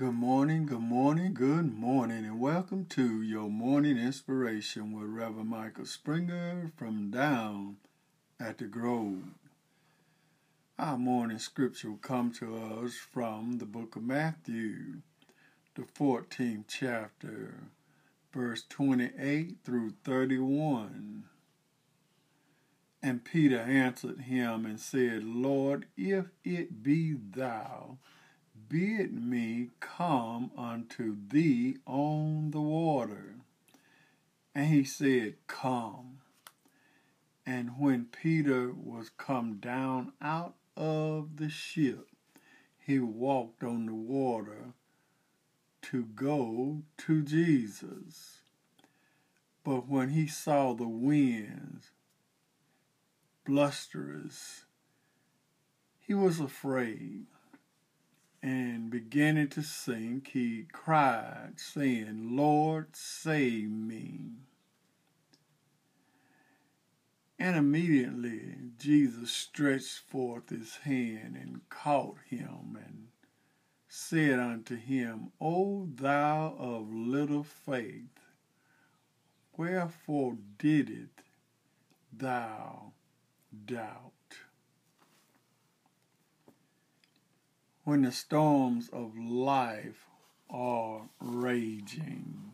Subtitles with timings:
[0.00, 5.84] Good morning, good morning, good morning, and welcome to your morning inspiration with Reverend Michael
[5.84, 7.76] Springer from down
[8.40, 9.34] at the Grove.
[10.78, 15.02] Our morning scripture will come to us from the book of Matthew,
[15.74, 17.64] the 14th chapter,
[18.32, 21.24] verse 28 through 31.
[23.02, 27.98] And Peter answered him and said, Lord, if it be thou,
[28.70, 33.34] bid me come unto thee on the water.
[34.54, 36.18] And he said, Come.
[37.44, 42.06] And when Peter was come down out of the ship,
[42.78, 44.72] he walked on the water
[45.82, 48.38] to go to Jesus.
[49.64, 51.90] But when he saw the winds
[53.44, 54.62] blusterous,
[55.98, 57.26] he was afraid
[58.42, 64.32] and beginning to sink, he cried, saying, Lord, save me.
[67.38, 73.08] And immediately Jesus stretched forth his hand and caught him and
[73.88, 78.20] said unto him, O thou of little faith,
[79.56, 81.22] wherefore didst
[82.12, 82.92] thou
[83.64, 84.12] doubt?
[87.90, 90.06] When the storms of life
[90.48, 92.52] are raging.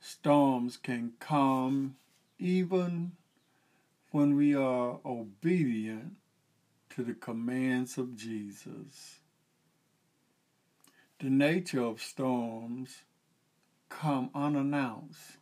[0.00, 1.94] Storms can come
[2.38, 3.12] even
[4.12, 6.14] when we are obedient
[6.88, 9.20] to the commands of Jesus.
[11.18, 13.02] The nature of storms
[13.90, 15.36] come unannounced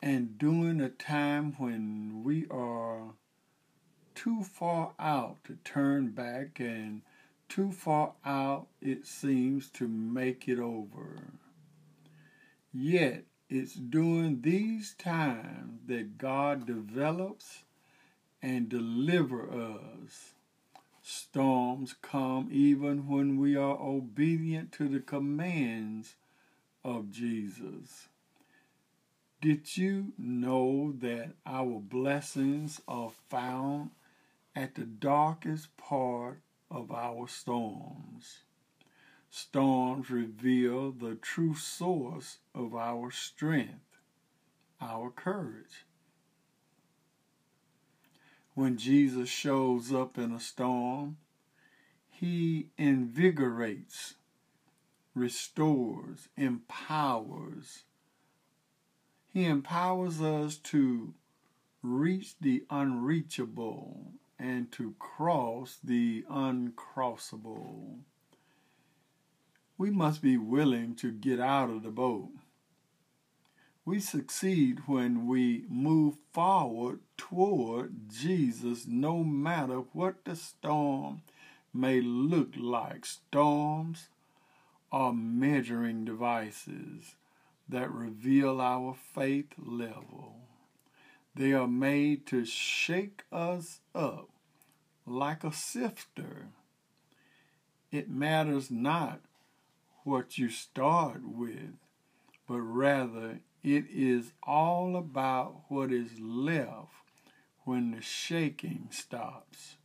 [0.00, 3.16] and during a time when we are
[4.22, 7.02] too far out to turn back and
[7.48, 11.24] too far out it seems to make it over.
[12.72, 17.64] Yet it's during these times that God develops
[18.40, 20.34] and delivers us.
[21.02, 26.14] Storms come even when we are obedient to the commands
[26.84, 28.06] of Jesus.
[29.40, 33.90] Did you know that our blessings are found
[34.54, 36.40] at the darkest part
[36.70, 38.40] of our storms.
[39.30, 43.98] Storms reveal the true source of our strength,
[44.80, 45.86] our courage.
[48.54, 51.16] When Jesus shows up in a storm,
[52.10, 54.14] he invigorates,
[55.14, 57.84] restores, empowers.
[59.32, 61.14] He empowers us to
[61.82, 64.12] reach the unreachable
[64.42, 68.00] and to cross the uncrossable.
[69.78, 72.30] We must be willing to get out of the boat.
[73.84, 81.22] We succeed when we move forward toward Jesus no matter what the storm
[81.72, 83.06] may look like.
[83.06, 84.08] Storms
[84.90, 87.14] are measuring devices
[87.68, 90.34] that reveal our faith level.
[91.34, 94.31] They are made to shake us up
[95.12, 96.48] like a sifter.
[97.90, 99.20] It matters not
[100.04, 101.76] what you start with,
[102.48, 106.88] but rather it is all about what is left
[107.64, 109.76] when the shaking stops.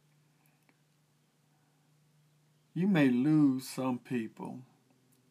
[2.74, 4.60] You may lose some people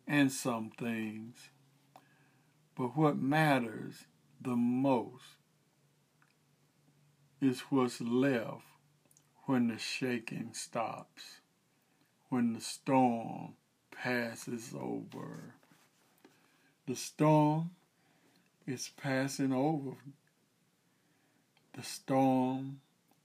[0.07, 1.51] and some things,
[2.77, 4.05] but what matters
[4.41, 5.25] the most
[7.41, 8.65] is what's left
[9.47, 11.41] when the shaking stops,
[12.29, 13.55] when the storm
[13.93, 15.55] passes over.
[16.87, 17.71] The storm
[18.67, 19.97] is passing over.
[21.75, 22.81] The storm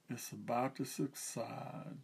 [0.10, 1.98] is about to subside.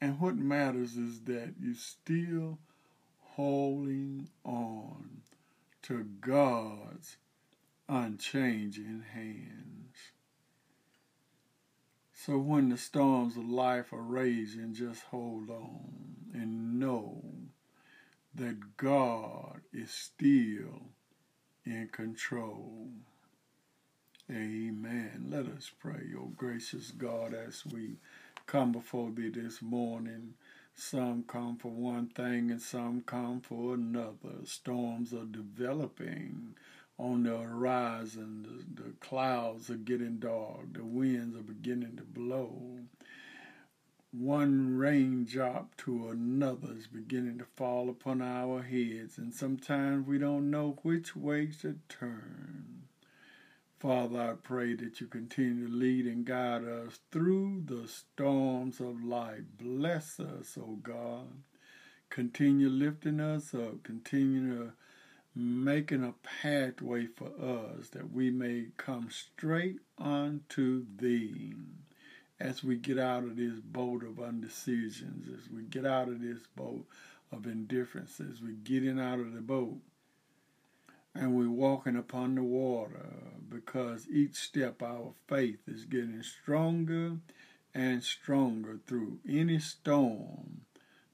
[0.00, 2.58] And what matters is that you're still
[3.34, 5.22] holding on
[5.82, 7.16] to God's
[7.88, 9.96] unchanging hands.
[12.28, 15.88] So when the storms of life are raging, just hold on
[16.34, 17.22] and know
[18.34, 20.90] that God is still
[21.64, 22.88] in control.
[24.30, 25.28] Amen.
[25.30, 27.96] Let us pray, O gracious God, as we
[28.46, 30.34] come before thee this morning.
[30.74, 34.44] Some come for one thing and some come for another.
[34.44, 36.56] Storms are developing
[36.98, 38.64] on the horizon.
[38.76, 40.74] The, the clouds are getting dark.
[40.74, 42.80] The winds are beginning to blow.
[44.10, 50.50] one raindrop to another is beginning to fall upon our heads, and sometimes we don't
[50.50, 52.78] know which way to turn.
[53.78, 59.04] Father, I pray that you continue to lead and guide us through the storms of
[59.04, 59.42] life.
[59.56, 61.28] Bless us, O oh God.
[62.10, 63.84] Continue lifting us up.
[63.84, 64.72] Continue to
[65.38, 71.54] making a pathway for us that we may come straight unto thee
[72.40, 76.40] as we get out of this boat of undecisions, as we get out of this
[76.56, 76.84] boat
[77.32, 79.78] of indifference, as we get in out of the boat
[81.14, 83.08] and we're walking upon the water
[83.48, 87.16] because each step our faith is getting stronger
[87.74, 90.60] and stronger through any storm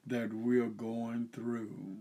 [0.06, 1.96] that we're going through.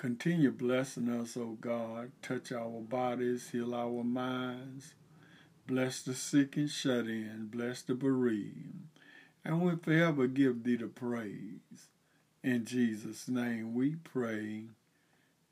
[0.00, 2.10] Continue blessing us, O God.
[2.22, 4.94] Touch our bodies, heal our minds,
[5.66, 7.48] Bless the sick and shut in.
[7.52, 8.88] Bless the bereaved.
[9.44, 11.90] And we'll forever give thee the praise.
[12.42, 14.68] In Jesus' name we pray.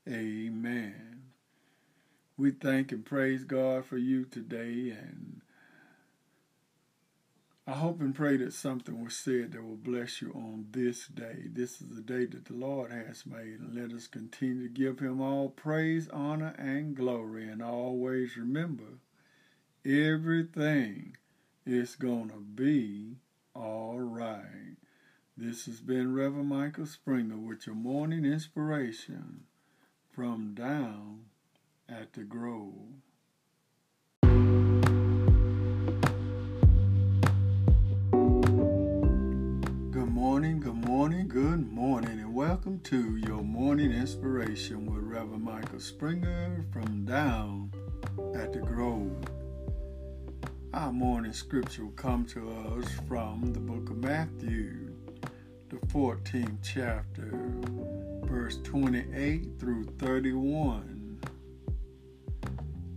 [0.08, 1.24] Amen.
[2.38, 4.96] We thank and praise God for you today.
[4.98, 5.42] And
[7.68, 11.48] I hope and pray that something was said that will bless you on this day.
[11.52, 13.60] This is the day that the Lord has made.
[13.60, 17.46] And let us continue to give him all praise, honor, and glory.
[17.46, 19.00] And always remember
[19.84, 21.18] everything
[21.66, 23.18] is going to be
[23.54, 24.76] all right.
[25.36, 29.40] This has been Reverend Michael Springer with your morning inspiration
[30.10, 31.26] from down
[31.86, 33.02] at the Grove.
[42.68, 47.72] Welcome to your morning inspiration with Reverend Michael Springer from down
[48.34, 49.24] at the Grove.
[50.74, 54.94] Our morning scripture will come to us from the book of Matthew,
[55.70, 57.32] the 14th chapter,
[58.24, 61.20] verse 28 through 31.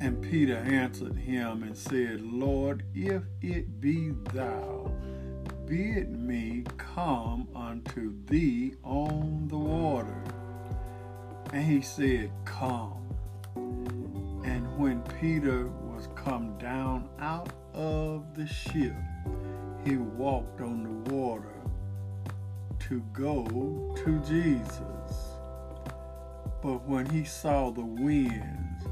[0.02, 4.92] And Peter answered him and said, Lord, if it be thou,
[5.72, 10.22] bid me come unto thee on the water.
[11.54, 13.16] And he said, Come.
[14.44, 18.94] And when Peter was come down out of the ship,
[19.86, 21.62] he walked on the water
[22.90, 25.38] to go to Jesus.
[26.62, 28.84] But when he saw the winds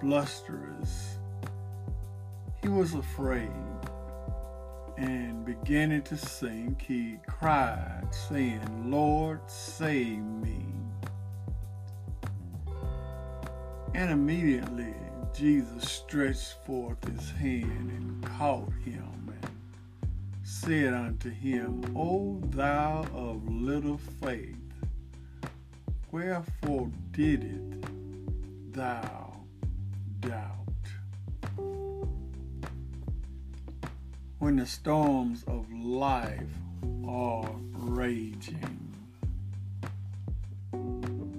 [0.00, 1.18] blusterous,
[2.62, 3.50] he was afraid
[4.98, 10.66] and beginning to sink, he cried, saying, Lord, save me.
[13.94, 14.94] And immediately
[15.32, 19.50] Jesus stretched forth his hand and caught him and
[20.42, 24.56] said unto him, O thou of little faith,
[26.10, 27.84] wherefore didst
[28.72, 29.36] thou
[30.20, 30.57] doubt?
[34.38, 36.54] When the storms of life
[37.06, 38.94] are raging,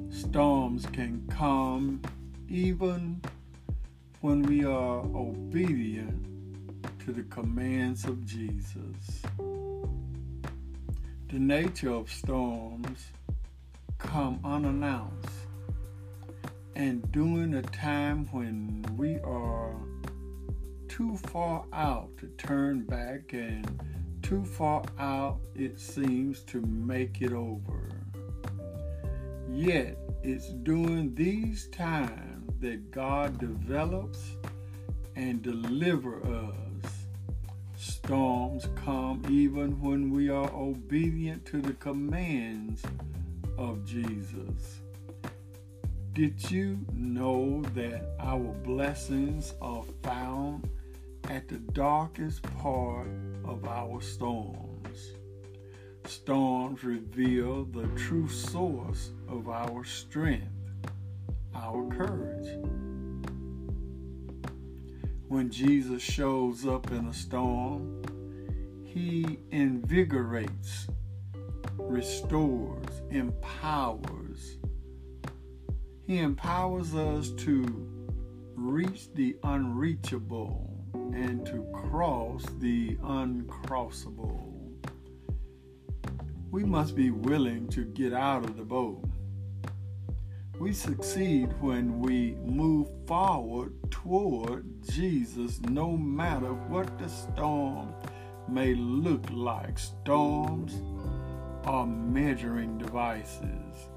[0.09, 2.01] storms can come
[2.49, 3.21] even
[4.21, 6.25] when we are obedient
[7.05, 9.23] to the commands of Jesus.
[11.29, 13.07] The nature of storms
[13.97, 15.29] come unannounced
[16.75, 19.73] and during a time when we are
[20.99, 23.81] too far out to turn back and
[24.21, 27.87] too far out it seems to make it over.
[29.49, 34.35] Yet it's during these times that God develops
[35.15, 36.91] and delivers us.
[37.77, 42.83] Storms come even when we are obedient to the commands
[43.57, 44.81] of Jesus.
[46.11, 50.67] Did you know that our blessings are found
[51.29, 53.07] at the darkest part
[53.45, 55.13] of our storms?
[56.05, 60.47] Storms reveal the true source of our strength
[61.53, 62.57] our courage.
[65.27, 68.01] When Jesus shows up in a storm,
[68.83, 70.87] he invigorates,
[71.77, 74.57] restores, empowers.
[76.07, 77.87] He empowers us to
[78.55, 84.53] reach the unreachable and to cross the uncrossable.
[86.51, 89.09] We must be willing to get out of the boat
[90.59, 97.93] we succeed when we move forward toward Jesus no matter what the storm
[98.49, 100.81] may look like storms
[101.63, 103.87] are measuring devices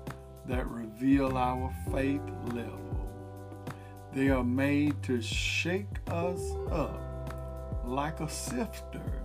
[0.46, 2.22] that reveal our faith
[2.54, 2.91] level.
[4.14, 9.25] They are made to shake us up like a sifter.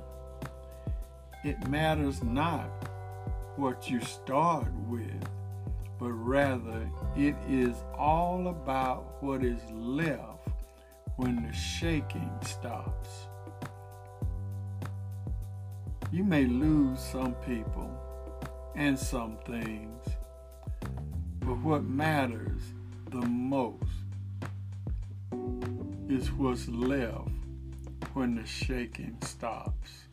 [1.44, 2.70] It matters not
[3.58, 5.28] what you start with,
[6.00, 10.48] but rather it is all about what is left
[11.18, 13.28] when the shaking stops.
[16.14, 17.92] You may lose some people
[18.74, 20.02] and some things,
[21.42, 22.62] but what matters
[23.10, 24.07] the most
[26.18, 27.30] is what's left
[28.16, 30.06] when the shaking stops,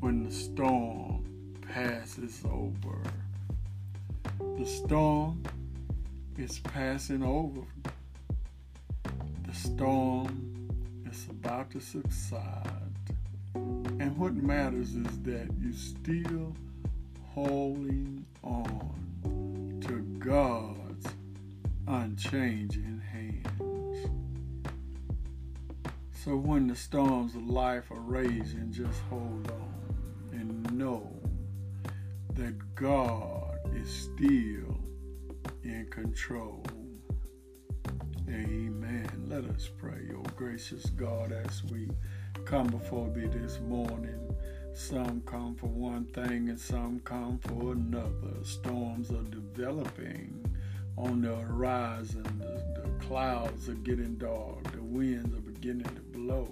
[0.00, 1.22] when the storm
[1.60, 3.02] passes over.
[4.56, 5.42] The storm
[6.38, 7.60] is passing over.
[9.46, 10.70] The storm
[11.10, 12.94] is about to subside.
[13.54, 16.56] And what matters is that you still
[17.34, 21.08] holding on to God's
[21.86, 23.69] unchanging hands.
[26.22, 31.10] So when the storms of life are raging, just hold on and know
[32.34, 34.76] that God is still
[35.64, 36.62] in control.
[38.28, 39.08] Amen.
[39.28, 41.88] Let us pray, oh gracious God, as we
[42.44, 44.34] come before thee this morning.
[44.74, 48.44] Some come for one thing and some come for another.
[48.44, 50.44] Storms are developing
[50.98, 52.24] on the horizon.
[52.40, 54.70] The, the clouds are getting dark.
[54.72, 56.48] The winds are beginning to blow.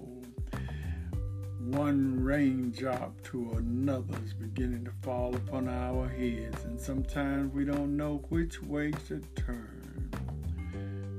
[1.60, 7.96] One raindrop to another is beginning to fall upon our heads, and sometimes we don't
[7.96, 10.10] know which way to turn.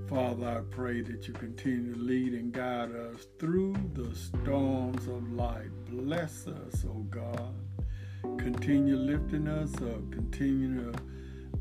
[0.08, 5.32] Father, I pray that you continue to lead and guide us through the storms of
[5.34, 5.72] life.
[5.90, 7.56] Bless us, O oh God.
[8.38, 10.12] Continue lifting us up.
[10.12, 11.00] Continue to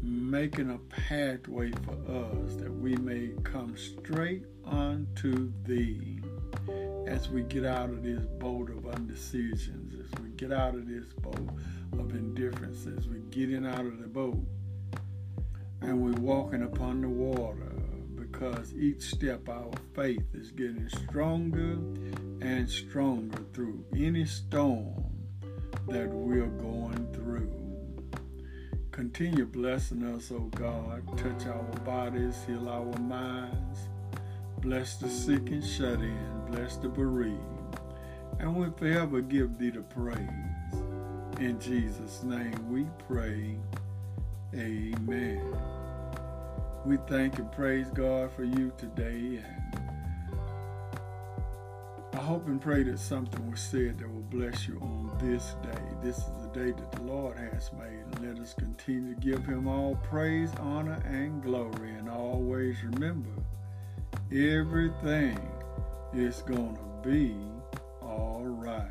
[0.03, 6.21] making a pathway for us that we may come straight unto thee
[7.07, 11.07] as we get out of this boat of undecisions, as we get out of this
[11.15, 11.49] boat
[11.99, 14.39] of indifference, as we get in out of the boat
[15.81, 17.73] and we're walking upon the water
[18.17, 21.79] because each step our faith is getting stronger
[22.41, 25.05] and stronger through any storm
[25.89, 27.68] that we're going through.
[28.99, 31.07] Continue blessing us, O oh God.
[31.17, 33.79] Touch our bodies, heal our minds.
[34.61, 36.43] Bless the sick and shut in.
[36.51, 37.39] Bless the bereaved.
[38.41, 40.19] And we'll forever give thee the praise.
[41.39, 43.55] In Jesus' name we pray.
[44.57, 45.57] Amen.
[46.85, 49.41] We thank and praise God for you today.
[49.45, 49.79] And
[52.15, 55.83] I hope and pray that something was said that will bless you on this day.
[56.03, 58.27] This is day that the Lord has made.
[58.27, 61.91] Let us continue to give him all praise, honor, and glory.
[61.91, 63.31] And always remember,
[64.33, 65.39] everything
[66.13, 67.37] is going to be
[68.03, 68.91] all right.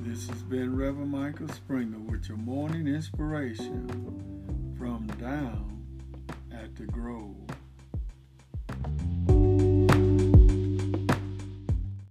[0.00, 5.84] This has been Reverend Michael Springer with your morning inspiration from down
[6.50, 7.43] at the Grove.